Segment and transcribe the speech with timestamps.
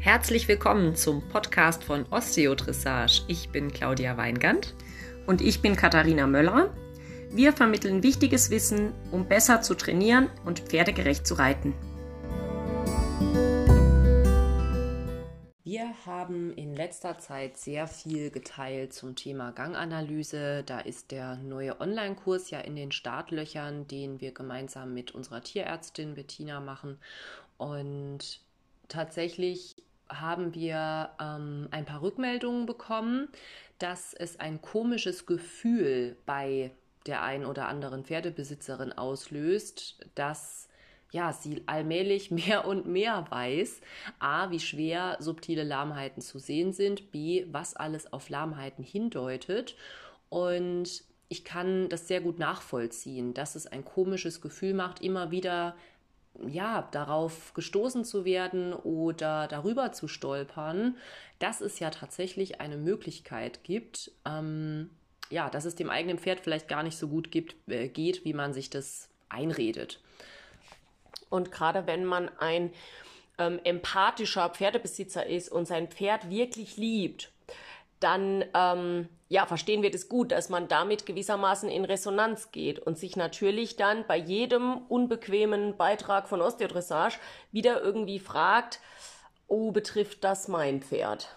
[0.00, 3.24] Herzlich willkommen zum Podcast von Osteodressage.
[3.26, 4.76] Ich bin Claudia Weingand.
[5.26, 6.72] Und ich bin Katharina Möller.
[7.32, 11.74] Wir vermitteln wichtiges Wissen, um besser zu trainieren und pferdegerecht zu reiten.
[15.64, 20.62] Wir haben in letzter Zeit sehr viel geteilt zum Thema Ganganalyse.
[20.64, 26.14] Da ist der neue Online-Kurs ja in den Startlöchern, den wir gemeinsam mit unserer Tierärztin
[26.14, 26.98] Bettina machen.
[27.58, 28.40] Und
[28.86, 29.74] tatsächlich
[30.08, 33.28] haben wir ähm, ein paar Rückmeldungen bekommen,
[33.78, 36.72] dass es ein komisches Gefühl bei
[37.06, 40.68] der einen oder anderen Pferdebesitzerin auslöst, dass
[41.10, 43.80] ja, sie allmählich mehr und mehr weiß,
[44.18, 49.76] a, wie schwer subtile Lahmheiten zu sehen sind, b, was alles auf Lahmheiten hindeutet.
[50.28, 55.76] Und ich kann das sehr gut nachvollziehen, dass es ein komisches Gefühl macht, immer wieder
[56.46, 60.96] ja, darauf gestoßen zu werden oder darüber zu stolpern,
[61.38, 64.90] dass es ja tatsächlich eine Möglichkeit gibt, ähm,
[65.30, 68.32] ja, dass es dem eigenen Pferd vielleicht gar nicht so gut gibt, äh, geht, wie
[68.32, 70.00] man sich das einredet.
[71.28, 72.70] Und gerade wenn man ein
[73.38, 77.30] ähm, empathischer Pferdebesitzer ist und sein Pferd wirklich liebt,
[78.00, 82.98] dann ähm, ja, verstehen wir das gut, dass man damit gewissermaßen in Resonanz geht und
[82.98, 87.18] sich natürlich dann bei jedem unbequemen Beitrag von Osteodressage
[87.52, 88.80] wieder irgendwie fragt,
[89.46, 91.36] oh, betrifft das mein Pferd?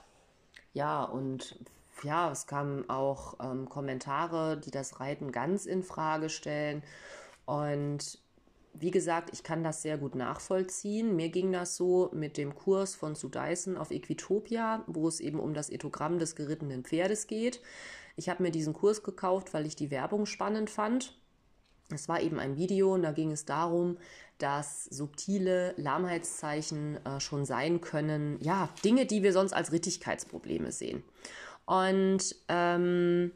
[0.73, 1.59] Ja, und
[2.04, 6.84] ja, es kamen auch ähm, Kommentare, die das Reiten ganz in Frage stellen.
[7.45, 8.20] Und
[8.73, 11.16] wie gesagt, ich kann das sehr gut nachvollziehen.
[11.16, 15.39] Mir ging das so mit dem Kurs von Sue Dyson auf Equitopia, wo es eben
[15.39, 17.61] um das Ethogramm des gerittenen Pferdes geht.
[18.16, 21.17] Ich habe mir diesen Kurs gekauft, weil ich die Werbung spannend fand.
[21.94, 23.97] Es war eben ein Video und da ging es darum,
[24.38, 31.03] dass subtile Lahmheitszeichen äh, schon sein können, ja, Dinge, die wir sonst als Rittigkeitsprobleme sehen.
[31.66, 33.31] Und ähm,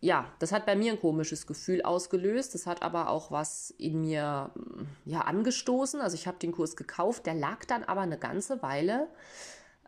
[0.00, 2.54] ja, das hat bei mir ein komisches Gefühl ausgelöst.
[2.54, 6.00] Das hat aber auch was in mir mm, ja angestoßen.
[6.00, 9.08] Also ich habe den Kurs gekauft, der lag dann aber eine ganze Weile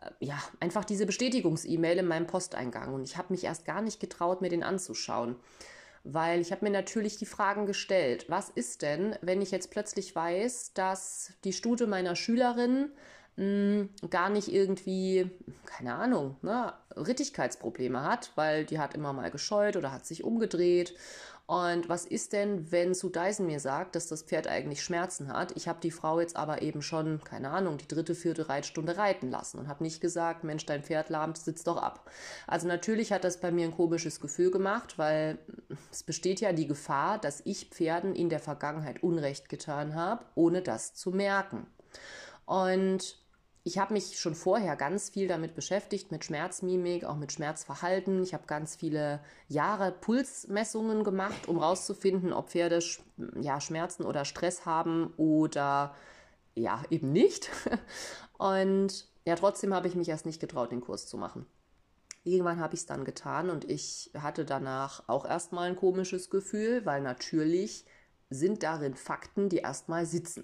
[0.01, 3.99] äh, ja, einfach diese Bestätigungs-E-Mail in meinem Posteingang und ich habe mich erst gar nicht
[3.99, 5.35] getraut, mir den anzuschauen.
[6.03, 10.15] Weil ich habe mir natürlich die Fragen gestellt, was ist denn, wenn ich jetzt plötzlich
[10.15, 12.91] weiß, dass die Stute meiner Schülerin
[13.41, 15.29] mh, gar nicht irgendwie,
[15.65, 20.93] keine Ahnung, ne, Rittigkeitsprobleme hat, weil die hat immer mal gescheut oder hat sich umgedreht.
[21.47, 25.51] Und was ist denn, wenn Sue Dyson mir sagt, dass das Pferd eigentlich Schmerzen hat?
[25.57, 29.29] Ich habe die Frau jetzt aber eben schon, keine Ahnung, die dritte, vierte Reitstunde reiten
[29.29, 32.09] lassen und habe nicht gesagt, Mensch, dein Pferd lahmt, sitzt doch ab.
[32.47, 35.39] Also natürlich hat das bei mir ein komisches Gefühl gemacht, weil
[35.91, 40.61] es besteht ja die Gefahr, dass ich Pferden in der Vergangenheit Unrecht getan habe, ohne
[40.61, 41.67] das zu merken.
[42.45, 43.20] Und
[43.63, 48.23] ich habe mich schon vorher ganz viel damit beschäftigt, mit Schmerzmimik, auch mit Schmerzverhalten.
[48.23, 52.79] Ich habe ganz viele Jahre Pulsmessungen gemacht, um herauszufinden, ob Pferde
[53.39, 55.93] ja, Schmerzen oder Stress haben oder
[56.55, 57.49] ja, eben nicht.
[58.39, 61.45] Und ja, trotzdem habe ich mich erst nicht getraut, den Kurs zu machen.
[62.23, 66.85] Irgendwann habe ich es dann getan und ich hatte danach auch erstmal ein komisches Gefühl,
[66.85, 67.83] weil natürlich
[68.29, 70.43] sind darin Fakten, die erstmal sitzen.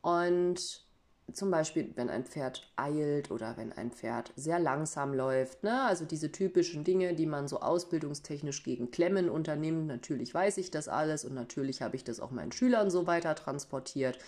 [0.00, 0.86] Und
[1.32, 5.62] zum Beispiel, wenn ein Pferd eilt oder wenn ein Pferd sehr langsam läuft.
[5.62, 5.82] Ne?
[5.82, 9.86] Also diese typischen Dinge, die man so ausbildungstechnisch gegen Klemmen unternimmt.
[9.86, 13.34] Natürlich weiß ich das alles und natürlich habe ich das auch meinen Schülern so weiter
[13.34, 14.18] transportiert.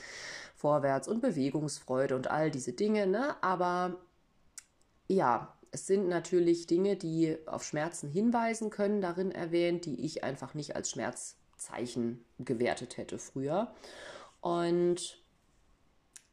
[0.54, 3.06] Vorwärts und Bewegungsfreude und all diese Dinge.
[3.06, 3.36] Ne?
[3.42, 3.96] Aber
[5.08, 10.54] ja, es sind natürlich Dinge, die auf Schmerzen hinweisen können, darin erwähnt, die ich einfach
[10.54, 13.74] nicht als Schmerzzeichen gewertet hätte früher.
[14.40, 15.23] Und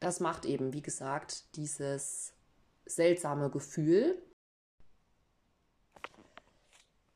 [0.02, 2.34] das macht eben, wie gesagt, dieses
[2.86, 4.22] seltsame Gefühl.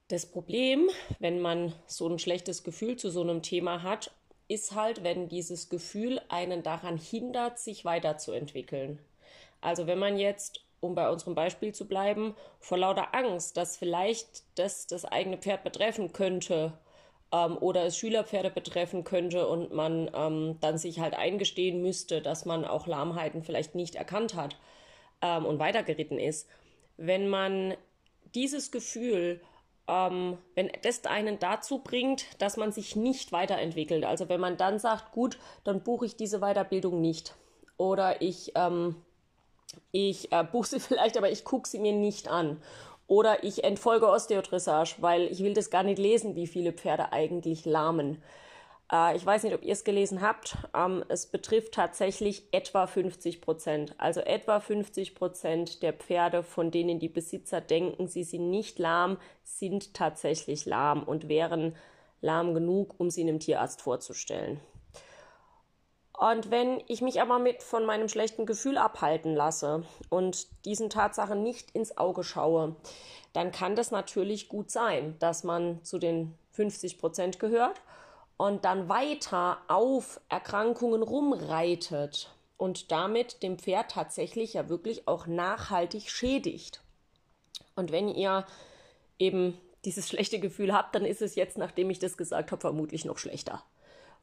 [0.07, 4.11] Das Problem, wenn man so ein schlechtes Gefühl zu so einem Thema hat,
[4.47, 8.99] ist halt, wenn dieses Gefühl einen daran hindert, sich weiterzuentwickeln.
[9.61, 14.43] Also wenn man jetzt, um bei unserem Beispiel zu bleiben, vor lauter Angst, dass vielleicht
[14.59, 16.77] das das eigene Pferd betreffen könnte
[17.31, 22.45] ähm, oder es Schülerpferde betreffen könnte und man ähm, dann sich halt eingestehen müsste, dass
[22.45, 24.57] man auch Lahmheiten vielleicht nicht erkannt hat
[25.21, 26.47] ähm, und weitergeritten ist.
[26.97, 27.75] Wenn man
[28.33, 29.41] dieses Gefühl,
[29.87, 34.79] ähm, wenn das einen dazu bringt, dass man sich nicht weiterentwickelt, also wenn man dann
[34.79, 37.35] sagt, gut, dann buche ich diese Weiterbildung nicht.
[37.77, 38.95] Oder ich, ähm,
[39.91, 42.61] ich äh, buche sie vielleicht, aber ich gucke sie mir nicht an
[43.07, 47.65] oder ich entfolge Osteodressage, weil ich will das gar nicht lesen, wie viele Pferde eigentlich
[47.65, 48.21] lahmen.
[48.91, 50.57] Äh, ich weiß nicht, ob ihr es gelesen habt.
[50.73, 53.95] Ähm, es betrifft tatsächlich etwa 50 Prozent.
[53.97, 59.17] Also etwa 50 Prozent der Pferde, von denen die Besitzer denken, sie sind nicht lahm,
[59.43, 61.75] sind tatsächlich lahm und wären
[62.21, 64.59] lahm genug, um sie einem Tierarzt vorzustellen.
[66.17, 71.43] Und wenn ich mich aber mit von meinem schlechten Gefühl abhalten lasse und diesen Tatsachen
[71.43, 72.75] nicht ins Auge schaue,
[73.33, 77.81] dann kann das natürlich gut sein, dass man zu den 50 Prozent gehört
[78.37, 86.09] und dann weiter auf Erkrankungen rumreitet und damit dem Pferd tatsächlich ja wirklich auch nachhaltig
[86.09, 86.81] schädigt.
[87.75, 88.45] Und wenn ihr
[89.19, 93.03] eben dieses schlechte Gefühl habt, dann ist es jetzt, nachdem ich das gesagt habe, vermutlich
[93.03, 93.63] noch schlechter.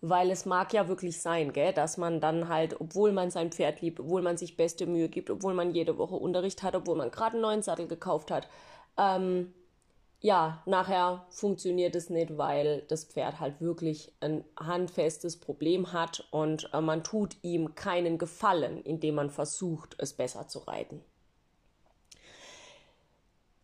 [0.04, 3.81] Weil es mag ja wirklich sein, gell, dass man dann halt, obwohl man sein Pferd
[3.81, 7.12] liebt, obwohl man sich beste Mühe gibt, obwohl man jede Woche Unterricht hat, obwohl man
[7.12, 8.49] gerade einen neuen Sattel gekauft hat,
[8.99, 9.54] ähm,
[10.22, 16.70] ja, nachher funktioniert es nicht, weil das Pferd halt wirklich ein handfestes Problem hat und
[16.72, 21.02] äh, man tut ihm keinen Gefallen, indem man versucht, es besser zu reiten.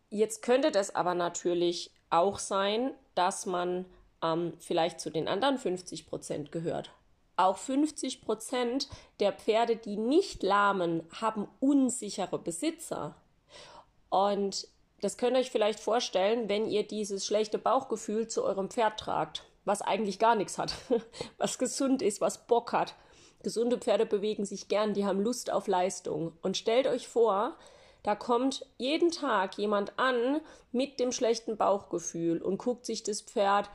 [0.09, 3.85] Jetzt könnte das aber natürlich auch sein, dass man
[4.23, 6.91] ähm, vielleicht zu den anderen 50 Prozent gehört.
[7.35, 8.89] Auch 50 Prozent
[9.19, 13.15] der Pferde, die nicht lahmen, haben unsichere Besitzer.
[14.09, 14.67] Und
[15.01, 19.43] das könnt ihr euch vielleicht vorstellen, wenn ihr dieses schlechte Bauchgefühl zu eurem Pferd tragt,
[19.63, 20.73] was eigentlich gar nichts hat,
[21.37, 22.95] was gesund ist, was Bock hat.
[23.41, 26.33] Gesunde Pferde bewegen sich gern, die haben Lust auf Leistung.
[26.41, 27.55] Und stellt euch vor,
[28.03, 30.41] da kommt jeden Tag jemand an
[30.71, 33.69] mit dem schlechten Bauchgefühl und guckt sich das Pferd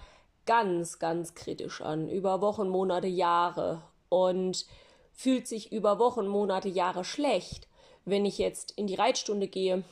[0.46, 4.66] ganz, ganz kritisch an, über Wochen, Monate, Jahre und
[5.12, 7.68] fühlt sich über Wochen, Monate, Jahre schlecht.
[8.04, 9.84] Wenn ich jetzt in die Reitstunde gehe,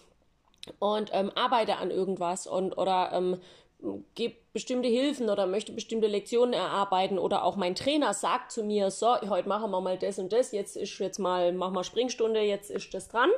[0.79, 3.41] und ähm, arbeite an irgendwas und oder ähm,
[4.15, 8.91] gebe bestimmte Hilfen oder möchte bestimmte Lektionen erarbeiten oder auch mein Trainer sagt zu mir,
[8.91, 12.41] so, heute machen wir mal das und das, jetzt ist jetzt mal, machen wir Springstunde,
[12.41, 13.31] jetzt ist das dran.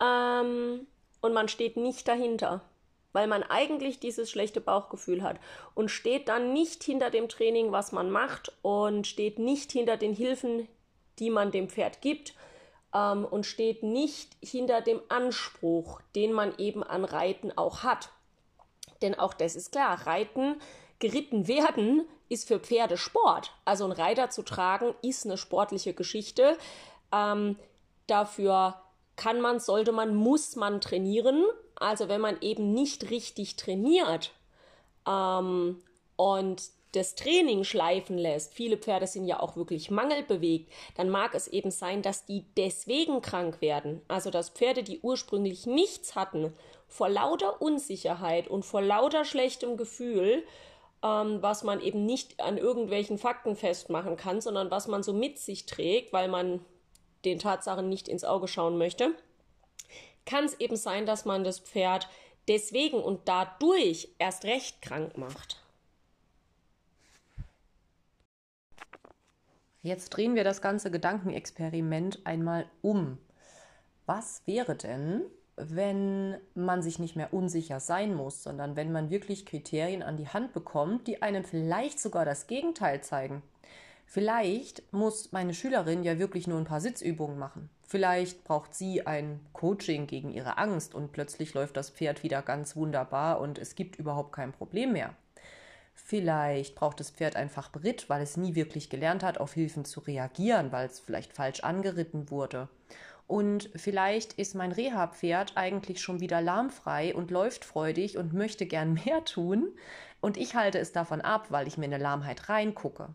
[0.00, 0.86] Ähm,
[1.22, 2.60] und man steht nicht dahinter,
[3.14, 5.38] weil man eigentlich dieses schlechte Bauchgefühl hat
[5.74, 10.12] und steht dann nicht hinter dem Training, was man macht und steht nicht hinter den
[10.12, 10.68] Hilfen,
[11.20, 12.34] die man dem Pferd gibt,
[12.92, 18.10] ähm, und steht nicht hinter dem Anspruch, den man eben an Reiten auch hat.
[19.00, 20.56] Denn auch das ist klar, Reiten,
[20.98, 23.52] geritten werden, ist für Pferde Sport.
[23.64, 26.58] Also ein Reiter zu tragen, ist eine sportliche Geschichte.
[27.12, 27.56] Ähm,
[28.08, 28.80] dafür
[29.14, 31.44] kann man, sollte man, muss man trainieren.
[31.76, 34.32] Also wenn man eben nicht richtig trainiert
[35.06, 35.82] ähm,
[36.16, 36.62] und
[36.92, 41.70] das Training schleifen lässt, viele Pferde sind ja auch wirklich mangelbewegt, dann mag es eben
[41.70, 44.00] sein, dass die deswegen krank werden.
[44.06, 46.52] Also dass Pferde, die ursprünglich nichts hatten,
[46.86, 50.44] vor lauter Unsicherheit und vor lauter schlechtem Gefühl,
[51.02, 55.38] ähm, was man eben nicht an irgendwelchen Fakten festmachen kann, sondern was man so mit
[55.38, 56.64] sich trägt, weil man
[57.24, 59.14] den Tatsachen nicht ins Auge schauen möchte,
[60.26, 62.08] kann es eben sein, dass man das Pferd
[62.48, 65.60] deswegen und dadurch erst recht krank macht.
[69.82, 73.18] Jetzt drehen wir das ganze Gedankenexperiment einmal um.
[74.06, 75.22] Was wäre denn,
[75.56, 80.28] wenn man sich nicht mehr unsicher sein muss, sondern wenn man wirklich Kriterien an die
[80.28, 83.42] Hand bekommt, die einem vielleicht sogar das Gegenteil zeigen?
[84.06, 87.70] Vielleicht muss meine Schülerin ja wirklich nur ein paar Sitzübungen machen.
[87.86, 92.76] Vielleicht braucht sie ein Coaching gegen ihre Angst und plötzlich läuft das Pferd wieder ganz
[92.76, 95.14] wunderbar und es gibt überhaupt kein Problem mehr.
[95.94, 100.00] Vielleicht braucht das Pferd einfach Brit, weil es nie wirklich gelernt hat, auf Hilfen zu
[100.00, 102.68] reagieren, weil es vielleicht falsch angeritten wurde.
[103.26, 108.94] Und vielleicht ist mein Reha-Pferd eigentlich schon wieder lahmfrei und läuft freudig und möchte gern
[109.04, 109.68] mehr tun.
[110.20, 113.08] Und ich halte es davon ab, weil ich mir eine Lahmheit reingucke.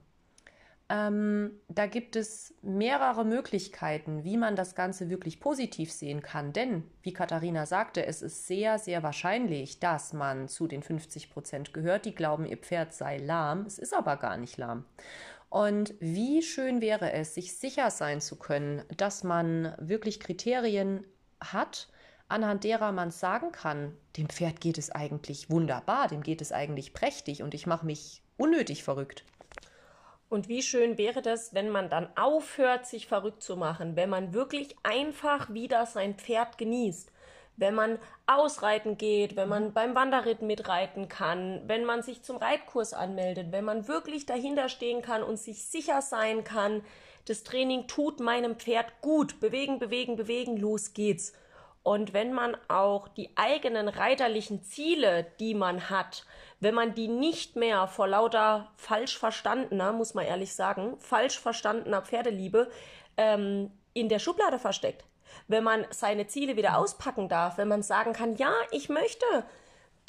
[0.91, 6.51] Ähm, da gibt es mehrere Möglichkeiten, wie man das Ganze wirklich positiv sehen kann.
[6.51, 11.73] Denn, wie Katharina sagte, es ist sehr, sehr wahrscheinlich, dass man zu den 50 Prozent
[11.73, 13.65] gehört, die glauben, ihr Pferd sei lahm.
[13.67, 14.85] Es ist aber gar nicht lahm.
[15.49, 21.05] Und wie schön wäre es, sich sicher sein zu können, dass man wirklich Kriterien
[21.39, 21.87] hat,
[22.27, 26.93] anhand derer man sagen kann, dem Pferd geht es eigentlich wunderbar, dem geht es eigentlich
[26.93, 29.23] prächtig und ich mache mich unnötig verrückt.
[30.29, 34.33] Und wie schön wäre das, wenn man dann aufhört, sich verrückt zu machen, wenn man
[34.33, 37.11] wirklich einfach wieder sein Pferd genießt,
[37.57, 42.93] wenn man ausreiten geht, wenn man beim Wanderritt mitreiten kann, wenn man sich zum Reitkurs
[42.93, 46.83] anmeldet, wenn man wirklich dahinter stehen kann und sich sicher sein kann,
[47.25, 51.33] das Training tut meinem Pferd gut, bewegen, bewegen, bewegen, los geht's.
[51.81, 56.25] Und wenn man auch die eigenen reiterlichen Ziele, die man hat,
[56.59, 62.01] wenn man die nicht mehr vor lauter falsch verstandener, muss man ehrlich sagen, falsch verstandener
[62.01, 62.69] Pferdeliebe
[63.17, 65.05] ähm, in der Schublade versteckt.
[65.47, 69.25] Wenn man seine Ziele wieder auspacken darf, wenn man sagen kann, ja, ich möchte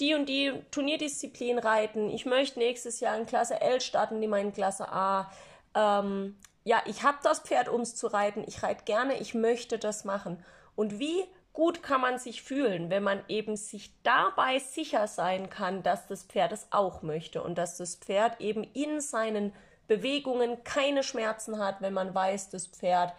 [0.01, 4.53] die und die Turnierdisziplin reiten, ich möchte nächstes Jahr in Klasse L starten, die in
[4.53, 5.31] Klasse A.
[5.75, 9.79] Ähm, ja, ich habe das Pferd, um es zu reiten, ich reite gerne, ich möchte
[9.79, 10.43] das machen.
[10.75, 15.83] Und wie gut kann man sich fühlen, wenn man eben sich dabei sicher sein kann,
[15.83, 19.53] dass das Pferd es auch möchte und dass das Pferd eben in seinen
[19.89, 23.13] Bewegungen keine Schmerzen hat, wenn man weiß, das Pferd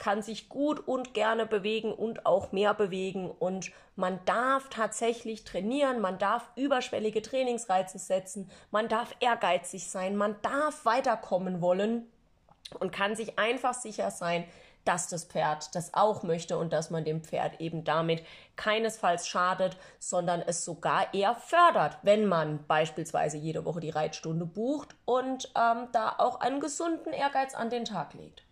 [0.00, 6.00] kann sich gut und gerne bewegen und auch mehr bewegen und man darf tatsächlich trainieren,
[6.00, 12.10] man darf überschwellige Trainingsreize setzen, man darf ehrgeizig sein, man darf weiterkommen wollen
[12.78, 14.44] und kann sich einfach sicher sein,
[14.84, 18.24] dass das Pferd das auch möchte und dass man dem Pferd eben damit
[18.56, 24.94] keinesfalls schadet, sondern es sogar eher fördert, wenn man beispielsweise jede Woche die Reitstunde bucht
[25.04, 28.44] und ähm, da auch einen gesunden Ehrgeiz an den Tag legt.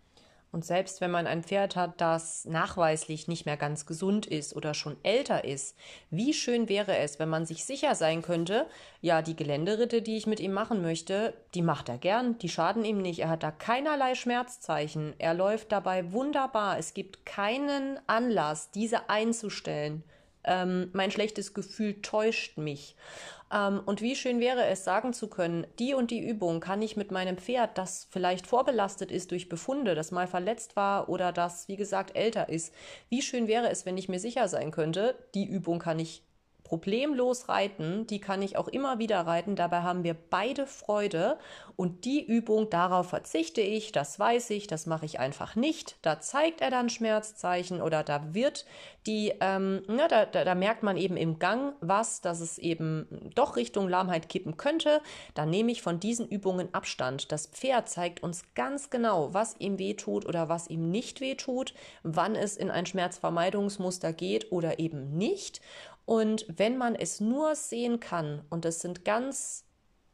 [0.51, 4.73] Und selbst wenn man ein Pferd hat, das nachweislich nicht mehr ganz gesund ist oder
[4.73, 5.77] schon älter ist,
[6.09, 8.65] wie schön wäre es, wenn man sich sicher sein könnte,
[9.01, 12.83] ja, die Geländeritte, die ich mit ihm machen möchte, die macht er gern, die schaden
[12.83, 18.71] ihm nicht, er hat da keinerlei Schmerzzeichen, er läuft dabei wunderbar, es gibt keinen Anlass,
[18.71, 20.03] diese einzustellen.
[20.49, 22.95] Ähm, mein schlechtes Gefühl täuscht mich.
[23.53, 26.97] Ähm, und wie schön wäre es, sagen zu können, die und die Übung kann ich
[26.97, 31.67] mit meinem Pferd, das vielleicht vorbelastet ist durch Befunde, das mal verletzt war oder das,
[31.67, 32.73] wie gesagt, älter ist.
[33.09, 36.23] Wie schön wäre es, wenn ich mir sicher sein könnte, die Übung kann ich
[36.69, 41.39] problemlos reiten, die kann ich auch immer wieder reiten, dabei haben wir beide Freude
[41.75, 46.21] und die Übung, darauf verzichte ich, das weiß ich, das mache ich einfach nicht, da
[46.21, 48.67] zeigt er dann Schmerzzeichen oder da wird
[49.07, 53.31] die, ähm, na, da, da, da merkt man eben im Gang was, dass es eben
[53.33, 55.01] doch Richtung Lahmheit kippen könnte,
[55.33, 57.31] dann nehme ich von diesen Übungen Abstand.
[57.31, 61.73] Das Pferd zeigt uns ganz genau, was ihm wehtut oder was ihm nicht wehtut,
[62.03, 65.61] wann es in ein Schmerzvermeidungsmuster geht oder eben nicht
[66.09, 69.65] und wenn man es nur sehen kann, und es sind ganz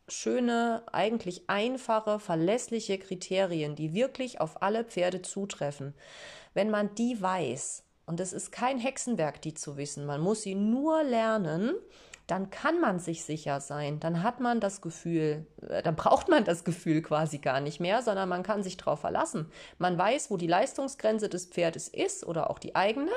[0.10, 5.94] schöne, eigentlich einfache, verlässliche Kriterien, die wirklich auf alle Pferde zutreffen,
[6.54, 10.54] wenn man die weiß, und es ist kein Hexenwerk, die zu wissen, man muss sie
[10.54, 11.74] nur lernen,
[12.28, 16.44] dann kann man sich sicher sein, dann hat man das Gefühl, äh, dann braucht man
[16.44, 19.50] das Gefühl quasi gar nicht mehr, sondern man kann sich darauf verlassen.
[19.78, 23.12] Man weiß, wo die Leistungsgrenze des Pferdes ist oder auch die eigene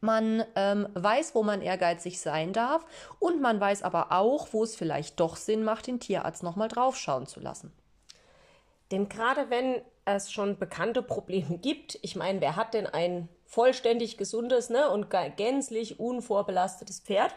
[0.00, 2.84] man ähm, weiß, wo man ehrgeizig sein darf
[3.18, 7.26] und man weiß aber auch, wo es vielleicht doch Sinn macht, den Tierarzt nochmal draufschauen
[7.26, 7.72] zu lassen.
[8.90, 14.16] Denn gerade wenn es schon bekannte Probleme gibt, ich meine, wer hat denn ein vollständig
[14.16, 17.34] gesundes ne, und gänzlich unvorbelastetes Pferd?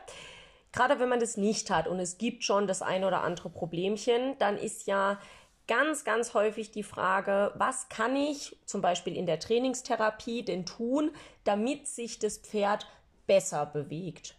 [0.72, 4.36] Gerade wenn man das nicht hat und es gibt schon das ein oder andere Problemchen,
[4.40, 5.20] dann ist ja
[5.68, 11.12] ganz, ganz häufig die Frage, was kann ich zum Beispiel in der Trainingstherapie denn tun,
[11.44, 12.88] damit sich das Pferd
[13.28, 14.36] besser bewegt?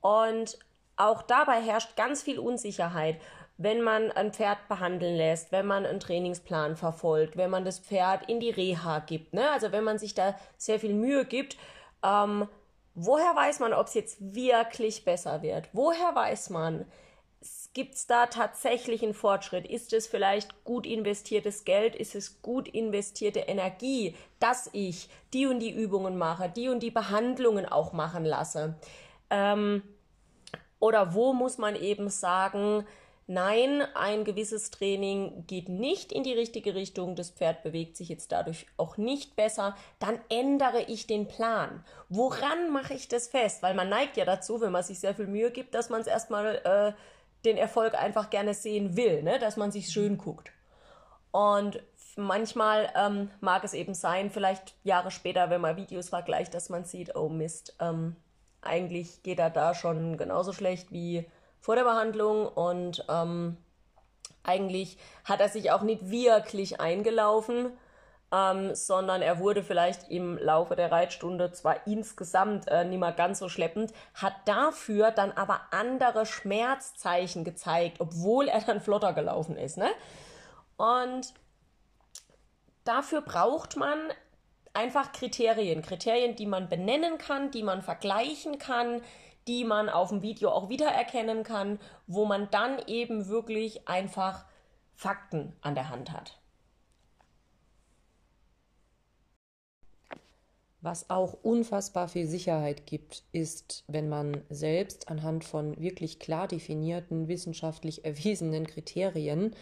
[0.00, 0.58] Und
[0.96, 3.20] auch dabei herrscht ganz viel Unsicherheit,
[3.56, 8.28] wenn man ein Pferd behandeln lässt, wenn man einen Trainingsplan verfolgt, wenn man das Pferd
[8.28, 9.34] in die Reha gibt.
[9.34, 9.50] Ne?
[9.50, 11.56] Also wenn man sich da sehr viel Mühe gibt,
[12.04, 12.48] ähm,
[12.94, 15.68] woher weiß man, ob es jetzt wirklich besser wird?
[15.72, 16.86] Woher weiß man,
[17.78, 19.64] Gibt es da tatsächlich einen Fortschritt?
[19.64, 21.94] Ist es vielleicht gut investiertes Geld?
[21.94, 26.90] Ist es gut investierte Energie, dass ich die und die Übungen mache, die und die
[26.90, 28.74] Behandlungen auch machen lasse?
[29.30, 29.84] Ähm,
[30.80, 32.84] oder wo muss man eben sagen,
[33.28, 38.32] nein, ein gewisses Training geht nicht in die richtige Richtung, das Pferd bewegt sich jetzt
[38.32, 41.84] dadurch auch nicht besser, dann ändere ich den Plan.
[42.08, 43.62] Woran mache ich das fest?
[43.62, 46.08] Weil man neigt ja dazu, wenn man sich sehr viel Mühe gibt, dass man es
[46.08, 47.00] erstmal äh,
[47.44, 49.38] den Erfolg einfach gerne sehen will, ne?
[49.38, 50.50] dass man sich schön guckt.
[51.30, 51.82] Und
[52.16, 56.84] manchmal ähm, mag es eben sein, vielleicht Jahre später, wenn man Videos vergleicht, dass man
[56.84, 58.16] sieht, oh Mist, ähm,
[58.60, 61.26] eigentlich geht er da schon genauso schlecht wie
[61.60, 63.56] vor der Behandlung und ähm,
[64.42, 67.70] eigentlich hat er sich auch nicht wirklich eingelaufen
[68.32, 73.38] ähm, sondern er wurde vielleicht im Laufe der Reitstunde zwar insgesamt äh, nicht mehr ganz
[73.38, 79.78] so schleppend, hat dafür dann aber andere Schmerzzeichen gezeigt, obwohl er dann flotter gelaufen ist.
[79.78, 79.88] Ne?
[80.76, 81.32] Und
[82.84, 83.98] dafür braucht man
[84.74, 89.02] einfach Kriterien, Kriterien, die man benennen kann, die man vergleichen kann,
[89.48, 94.44] die man auf dem Video auch wiedererkennen kann, wo man dann eben wirklich einfach
[94.94, 96.37] Fakten an der Hand hat.
[100.80, 107.26] Was auch unfassbar viel Sicherheit gibt, ist, wenn man selbst anhand von wirklich klar definierten,
[107.26, 109.56] wissenschaftlich erwiesenen Kriterien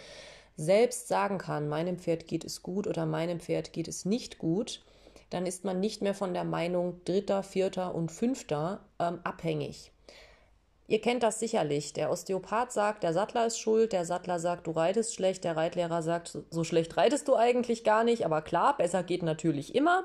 [0.59, 4.85] selbst sagen kann, meinem Pferd geht es gut oder meinem Pferd geht es nicht gut,
[5.31, 9.93] dann ist man nicht mehr von der Meinung Dritter, Vierter und Fünfter ähm, abhängig.
[10.89, 11.93] Ihr kennt das sicherlich.
[11.93, 16.03] Der Osteopath sagt, der Sattler ist schuld, der Sattler sagt, du reitest schlecht, der Reitlehrer
[16.03, 20.05] sagt, so schlecht reitest du eigentlich gar nicht, aber klar, besser geht natürlich immer.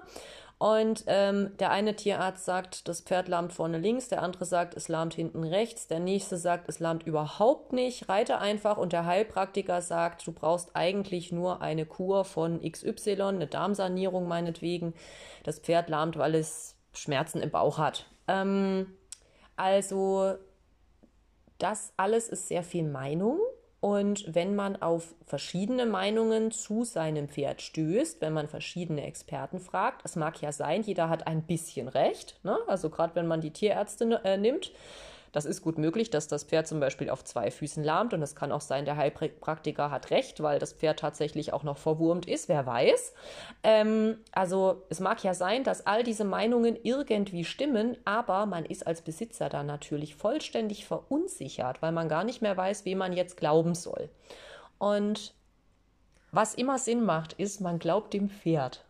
[0.58, 4.90] Und ähm, der eine Tierarzt sagt, das Pferd lahmt vorne links, der andere sagt, es
[4.90, 9.82] lahmt hinten rechts, der nächste sagt, es lahmt überhaupt nicht, reite einfach und der Heilpraktiker
[9.82, 14.94] sagt, du brauchst eigentlich nur eine Kur von XY, eine Darmsanierung meinetwegen.
[15.44, 18.06] Das Pferd lahmt, weil es Schmerzen im Bauch hat.
[18.28, 18.86] Ähm,
[19.56, 20.36] also
[21.62, 23.40] das alles ist sehr viel Meinung
[23.82, 30.06] und wenn man auf verschiedene Meinungen zu seinem Pferd stößt, wenn man verschiedene Experten fragt,
[30.06, 32.40] es mag ja sein, jeder hat ein bisschen recht.
[32.44, 32.58] Ne?
[32.68, 34.72] Also gerade wenn man die Tierärzte äh, nimmt,
[35.32, 38.36] das ist gut möglich, dass das Pferd zum Beispiel auf zwei Füßen lahmt und es
[38.36, 42.50] kann auch sein, der Heilpraktiker hat recht, weil das Pferd tatsächlich auch noch verwurmt ist,
[42.50, 43.14] wer weiß.
[43.64, 48.86] Ähm, also es mag ja sein, dass all diese Meinungen irgendwie stimmen, aber man ist
[48.86, 53.38] als Besitzer dann natürlich vollständig verunsichert, weil man gar nicht mehr weiß, wem man jetzt
[53.38, 54.10] glauben soll.
[54.78, 55.34] Und
[56.32, 58.86] was immer Sinn macht, ist, man glaubt dem Pferd.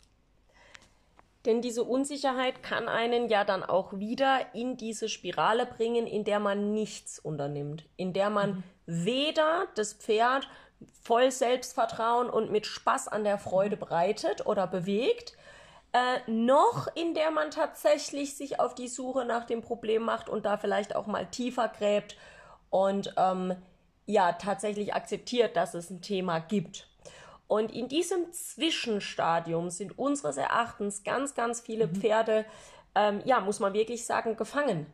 [1.46, 6.40] Denn diese Unsicherheit kann einen ja dann auch wieder in diese Spirale bringen, in der
[6.40, 8.64] man nichts unternimmt, in der man mhm.
[8.86, 10.48] weder das Pferd
[11.02, 15.36] voll Selbstvertrauen und mit Spaß an der Freude breitet oder bewegt,
[15.94, 20.46] äh, noch in der man tatsächlich sich auf die Suche nach dem Problem macht und
[20.46, 22.16] da vielleicht auch mal tiefer gräbt
[22.70, 23.56] und ähm,
[24.06, 26.88] ja tatsächlich akzeptiert, dass es ein Thema gibt.
[27.52, 31.96] Und in diesem Zwischenstadium sind unseres Erachtens ganz, ganz viele mhm.
[31.98, 32.46] Pferde,
[32.96, 34.86] ähm, ja, muss man wirklich sagen, gefangen.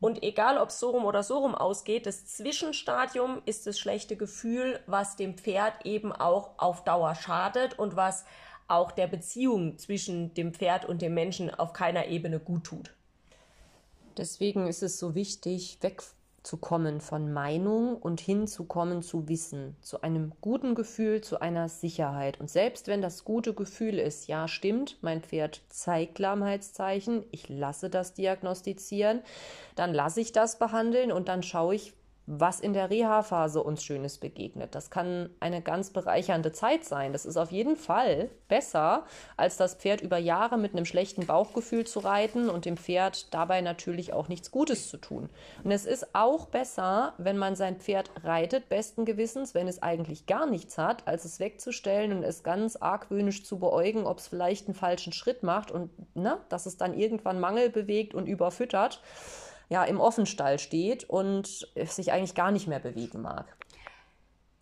[0.00, 4.16] Und egal, ob es so rum oder so rum ausgeht, das Zwischenstadium ist das schlechte
[4.16, 8.24] Gefühl, was dem Pferd eben auch auf Dauer schadet und was
[8.66, 12.92] auch der Beziehung zwischen dem Pferd und dem Menschen auf keiner Ebene gut tut.
[14.16, 16.02] Deswegen ist es so wichtig, weg
[16.42, 22.40] zu kommen von Meinung und hinzukommen zu Wissen, zu einem guten Gefühl, zu einer Sicherheit.
[22.40, 27.90] Und selbst wenn das gute Gefühl ist, ja, stimmt, mein Pferd zeigt Lahmheitszeichen, ich lasse
[27.90, 29.20] das diagnostizieren,
[29.76, 31.92] dann lasse ich das behandeln und dann schaue ich,
[32.26, 34.74] was in der Reha-Phase uns Schönes begegnet.
[34.74, 37.12] Das kann eine ganz bereichernde Zeit sein.
[37.12, 39.04] Das ist auf jeden Fall besser,
[39.36, 43.62] als das Pferd über Jahre mit einem schlechten Bauchgefühl zu reiten und dem Pferd dabei
[43.62, 45.28] natürlich auch nichts Gutes zu tun.
[45.64, 50.26] Und es ist auch besser, wenn man sein Pferd reitet, besten Gewissens, wenn es eigentlich
[50.26, 54.68] gar nichts hat, als es wegzustellen und es ganz argwöhnisch zu beäugen, ob es vielleicht
[54.68, 59.02] einen falschen Schritt macht und ne, dass es dann irgendwann Mangel bewegt und überfüttert
[59.70, 63.56] ja, im Offenstall steht und sich eigentlich gar nicht mehr bewegen mag.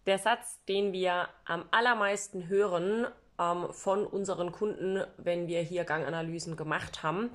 [0.07, 3.07] Der Satz, den wir am allermeisten hören
[3.41, 7.31] ähm, von unseren Kunden, wenn wir hier Ganganalysen gemacht haben,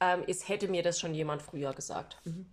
[0.00, 2.18] ähm, ist, hätte mir das schon jemand früher gesagt.
[2.24, 2.46] Mhm.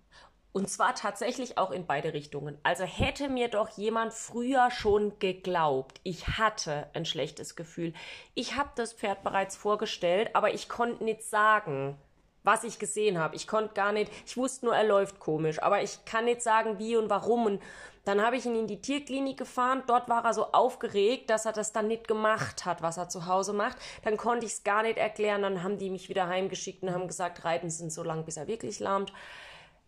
[0.52, 2.58] Und zwar tatsächlich auch in beide Richtungen.
[2.64, 7.94] Also hätte mir doch jemand früher schon geglaubt, ich hatte ein schlechtes Gefühl.
[8.36, 11.98] Ich habe das Pferd bereits vorgestellt, aber ich konnte nicht sagen,
[12.46, 13.36] was ich gesehen habe.
[13.36, 16.80] Ich konnte gar nicht, ich wusste nur, er läuft komisch, aber ich kann nicht sagen,
[16.80, 17.46] wie und warum.
[17.46, 17.62] Und
[18.06, 19.84] dann habe ich ihn in die Tierklinik gefahren.
[19.88, 23.26] Dort war er so aufgeregt, dass er das dann nicht gemacht hat, was er zu
[23.26, 23.78] Hause macht.
[24.04, 25.42] Dann konnte ich es gar nicht erklären.
[25.42, 28.48] Dann haben die mich wieder heimgeschickt und haben gesagt, reiten sind so lang, bis er
[28.48, 29.12] wirklich lahmt.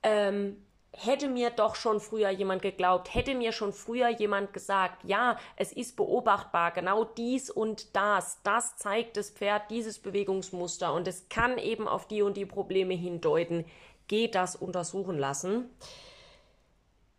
[0.01, 0.57] Ähm,
[0.93, 5.71] hätte mir doch schon früher jemand geglaubt, hätte mir schon früher jemand gesagt, ja, es
[5.71, 11.57] ist beobachtbar, genau dies und das, das zeigt das Pferd, dieses Bewegungsmuster und es kann
[11.57, 13.65] eben auf die und die Probleme hindeuten,
[14.07, 15.69] geht das untersuchen lassen.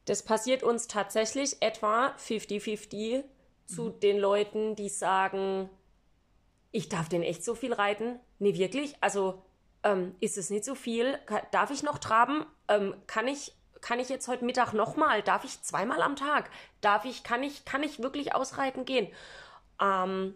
[0.06, 3.24] Das passiert uns tatsächlich etwa 50-50
[3.66, 4.00] zu mhm.
[4.00, 5.68] den Leuten, die sagen,
[6.72, 8.18] ich darf den echt so viel reiten?
[8.38, 8.96] Nee, wirklich?
[9.02, 9.42] Also
[9.82, 11.18] ähm, ist es nicht so viel?
[11.50, 12.46] Darf ich noch traben?
[12.68, 15.22] Ähm, kann ich kann ich jetzt heute Mittag nochmal?
[15.22, 16.50] Darf ich zweimal am Tag?
[16.80, 19.08] Darf ich, kann ich, kann ich wirklich ausreiten gehen?
[19.80, 20.34] Ähm,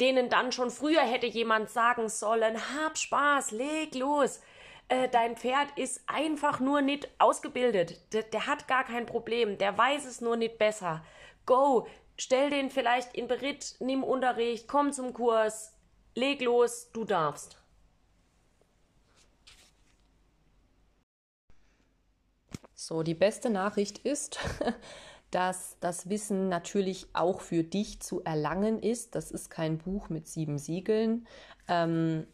[0.00, 4.40] denen dann schon früher hätte jemand sagen sollen, hab Spaß, leg los.
[4.88, 8.12] Äh, dein Pferd ist einfach nur nicht ausgebildet.
[8.12, 9.58] Der, der hat gar kein Problem.
[9.58, 11.04] Der weiß es nur nicht besser.
[11.44, 11.86] Go,
[12.18, 15.72] stell den vielleicht in Beritt, nimm Unterricht, komm zum Kurs,
[16.14, 17.58] leg los, du darfst.
[22.78, 24.38] So, die beste Nachricht ist,
[25.30, 29.14] dass das Wissen natürlich auch für dich zu erlangen ist.
[29.14, 31.26] Das ist kein Buch mit sieben Siegeln.
[31.68, 32.26] Ähm,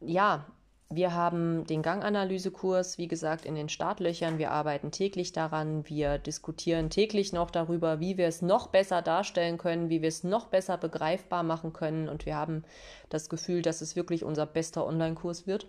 [0.00, 0.46] ja,
[0.88, 4.38] wir haben den Ganganalysekurs, wie gesagt, in den Startlöchern.
[4.38, 5.88] Wir arbeiten täglich daran.
[5.88, 10.22] Wir diskutieren täglich noch darüber, wie wir es noch besser darstellen können, wie wir es
[10.22, 12.08] noch besser begreifbar machen können.
[12.08, 12.62] Und wir haben
[13.08, 15.66] das Gefühl, dass es wirklich unser bester Online-Kurs wird.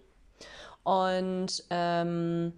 [0.83, 2.53] Und ähm,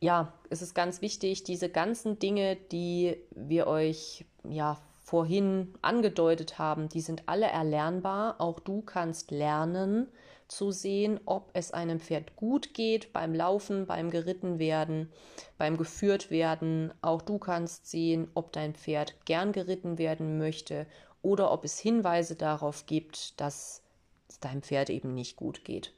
[0.00, 6.88] ja, es ist ganz wichtig, diese ganzen Dinge, die wir euch ja vorhin angedeutet haben,
[6.88, 8.40] die sind alle erlernbar.
[8.40, 10.06] Auch du kannst lernen
[10.48, 15.10] zu sehen, ob es einem Pferd gut geht beim Laufen, beim geritten werden,
[15.56, 16.92] beim geführt werden.
[17.02, 20.86] Auch du kannst sehen, ob dein Pferd gern geritten werden möchte
[21.22, 23.82] oder ob es Hinweise darauf gibt, dass
[24.28, 25.92] es deinem Pferd eben nicht gut geht.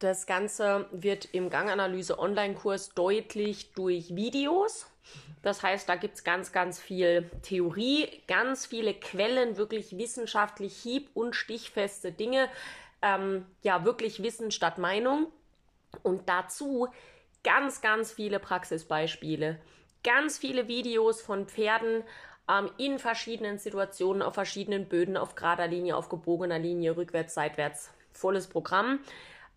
[0.00, 4.90] Das Ganze wird im Ganganalyse Online-Kurs deutlich durch Videos.
[5.42, 11.10] Das heißt, da gibt es ganz, ganz viel Theorie, ganz viele Quellen, wirklich wissenschaftlich hieb-
[11.12, 12.48] und stichfeste Dinge.
[13.02, 15.26] Ähm, ja, wirklich Wissen statt Meinung.
[16.02, 16.88] Und dazu
[17.44, 19.60] ganz, ganz viele Praxisbeispiele,
[20.02, 22.04] ganz viele Videos von Pferden
[22.50, 27.90] ähm, in verschiedenen Situationen, auf verschiedenen Böden, auf gerader Linie, auf gebogener Linie, rückwärts, seitwärts,
[28.14, 29.00] volles Programm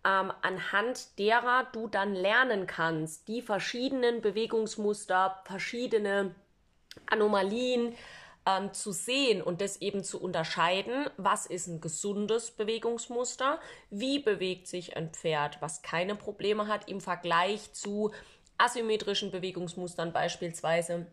[0.04, 6.34] ähm, anhand derer du dann lernen kannst, die verschiedenen Bewegungsmuster, verschiedene
[7.06, 7.94] Anomalien
[8.46, 13.58] ähm, zu sehen und das eben zu unterscheiden, was ist ein gesundes Bewegungsmuster,
[13.90, 18.12] wie bewegt sich ein Pferd, was keine Probleme hat im Vergleich zu
[18.58, 21.06] asymmetrischen Bewegungsmustern beispielsweise,